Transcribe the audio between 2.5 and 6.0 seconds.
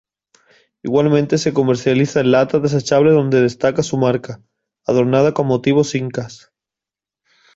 desechables donde destaca su marca, adornada con motivos